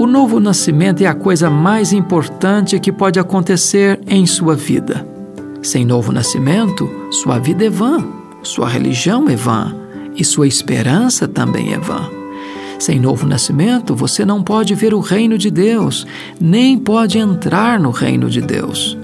O 0.00 0.06
novo 0.06 0.40
nascimento 0.40 1.02
é 1.02 1.06
a 1.06 1.14
coisa 1.14 1.50
mais 1.50 1.92
importante 1.92 2.80
que 2.80 2.90
pode 2.90 3.20
acontecer 3.20 4.00
em 4.06 4.24
sua 4.24 4.56
vida. 4.56 5.06
Sem 5.60 5.84
novo 5.84 6.10
nascimento, 6.10 6.88
sua 7.10 7.38
vida 7.38 7.66
é 7.66 7.68
vã, 7.68 8.02
sua 8.42 8.66
religião 8.66 9.28
é 9.28 9.36
vã 9.36 9.76
e 10.16 10.24
sua 10.24 10.48
esperança 10.48 11.28
também 11.28 11.74
é 11.74 11.78
vã. 11.78 12.08
Sem 12.78 12.98
novo 12.98 13.26
nascimento, 13.26 13.94
você 13.94 14.24
não 14.24 14.42
pode 14.42 14.74
ver 14.74 14.94
o 14.94 15.00
reino 15.00 15.36
de 15.36 15.50
Deus, 15.50 16.06
nem 16.40 16.78
pode 16.78 17.18
entrar 17.18 17.78
no 17.78 17.90
reino 17.90 18.30
de 18.30 18.40
Deus. 18.40 18.96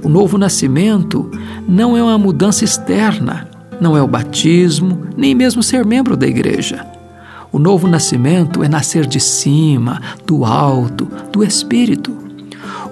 O 0.00 0.08
novo 0.08 0.38
nascimento 0.38 1.28
não 1.66 1.96
é 1.96 2.02
uma 2.04 2.16
mudança 2.16 2.64
externa, 2.64 3.48
não 3.80 3.96
é 3.96 4.00
o 4.00 4.06
batismo, 4.06 5.08
nem 5.16 5.34
mesmo 5.34 5.60
ser 5.60 5.84
membro 5.84 6.16
da 6.16 6.28
igreja. 6.28 6.99
O 7.52 7.58
novo 7.58 7.88
nascimento 7.88 8.62
é 8.62 8.68
nascer 8.68 9.06
de 9.06 9.18
cima, 9.18 10.00
do 10.24 10.44
alto, 10.44 11.08
do 11.32 11.42
Espírito. 11.42 12.16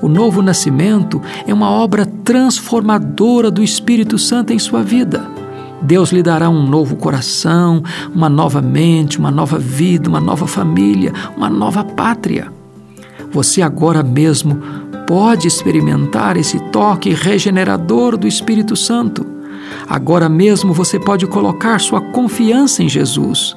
O 0.02 0.08
novo 0.08 0.42
nascimento 0.42 1.22
é 1.46 1.55
uma 1.55 1.70
obra 1.70 2.05
transformadora 2.05 3.50
do 3.50 3.62
Espírito 3.62 4.18
Santo 4.18 4.52
em 4.52 4.58
sua 4.58 4.83
vida. 4.83 5.24
Deus 5.80 6.10
lhe 6.10 6.24
dará 6.24 6.48
um 6.50 6.66
novo 6.66 6.96
coração, 6.96 7.83
uma 8.12 8.28
nova 8.28 8.60
mente, 8.60 9.18
uma 9.18 9.30
nova 9.30 9.58
vida, 9.58 10.08
uma 10.08 10.20
nova 10.20 10.46
família, 10.46 11.12
uma 11.36 11.48
nova 11.48 11.84
pátria. 11.84 12.52
Você 13.30 13.62
agora 13.62 14.02
mesmo 14.02 14.61
pode 15.06 15.46
experimentar 15.46 16.36
esse 16.36 16.58
toque 16.70 17.11
regenerador 17.11 18.16
do 18.16 18.27
Espírito 18.27 18.74
Santo. 18.74 19.24
Agora 19.88 20.28
mesmo 20.28 20.72
você 20.72 20.98
pode 20.98 21.27
colocar 21.27 21.78
sua 21.78 22.00
confiança 22.00 22.83
em 22.83 22.88
Jesus. 22.88 23.56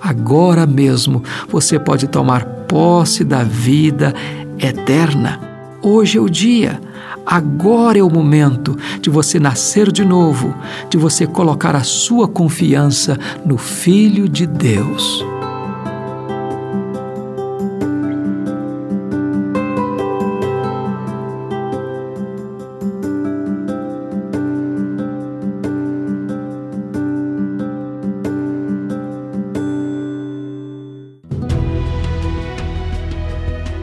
Agora 0.00 0.66
mesmo 0.66 1.22
você 1.48 1.78
pode 1.78 2.06
tomar 2.08 2.44
posse 2.44 3.24
da 3.24 3.42
vida 3.42 4.14
eterna. 4.58 5.40
Hoje 5.82 6.18
é 6.18 6.20
o 6.20 6.28
dia, 6.28 6.80
agora 7.24 7.98
é 7.98 8.02
o 8.02 8.10
momento 8.10 8.76
de 9.00 9.10
você 9.10 9.38
nascer 9.38 9.92
de 9.92 10.04
novo, 10.04 10.54
de 10.90 10.98
você 10.98 11.26
colocar 11.26 11.76
a 11.76 11.84
sua 11.84 12.26
confiança 12.26 13.18
no 13.44 13.56
Filho 13.56 14.28
de 14.28 14.46
Deus. 14.46 15.24